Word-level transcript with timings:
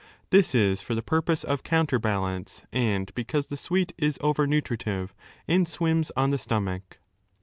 This 0.31 0.55
is 0.55 0.81
for 0.81 0.95
the 0.95 1.03
purpose 1.03 1.43
of 1.43 1.61
counterbalance, 1.61 2.65
and 2.73 3.13
because 3.13 3.45
the 3.45 3.55
sweet 3.55 3.93
is 3.99 4.17
over 4.19 4.47
nutridve 4.47 5.11
and 5.47 5.67
swims 5.67 6.11
on 6.17 6.31
the 6.31 6.39
stomach. 6.39 6.97